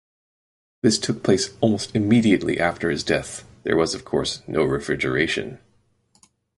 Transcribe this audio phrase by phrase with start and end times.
[0.81, 5.59] This took place almost immediately after his death (there was of course no refrigeration).